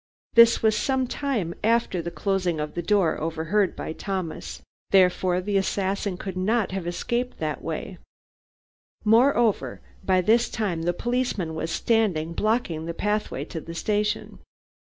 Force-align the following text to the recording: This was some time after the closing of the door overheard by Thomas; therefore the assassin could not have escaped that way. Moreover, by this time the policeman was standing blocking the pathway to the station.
This 0.33 0.63
was 0.63 0.75
some 0.75 1.05
time 1.05 1.53
after 1.63 2.01
the 2.01 2.09
closing 2.09 2.59
of 2.59 2.73
the 2.73 2.81
door 2.81 3.19
overheard 3.21 3.75
by 3.75 3.93
Thomas; 3.93 4.63
therefore 4.89 5.41
the 5.41 5.57
assassin 5.57 6.17
could 6.17 6.35
not 6.35 6.71
have 6.71 6.87
escaped 6.87 7.37
that 7.37 7.61
way. 7.61 7.99
Moreover, 9.05 9.79
by 10.03 10.21
this 10.21 10.49
time 10.49 10.81
the 10.81 10.93
policeman 10.93 11.53
was 11.53 11.69
standing 11.69 12.33
blocking 12.33 12.87
the 12.87 12.95
pathway 12.95 13.45
to 13.45 13.61
the 13.61 13.75
station. 13.75 14.39